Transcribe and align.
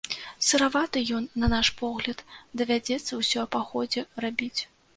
Сыраваты 0.45 1.03
ён, 1.17 1.27
на 1.43 1.47
наш 1.53 1.69
погляд, 1.83 2.25
давядзецца 2.61 3.21
ўсё 3.23 3.47
па 3.57 3.63
ходзе 3.71 4.07
рабіць. 4.27 4.57